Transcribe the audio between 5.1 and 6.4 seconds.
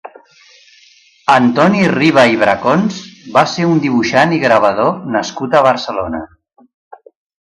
nascut a Barcelona.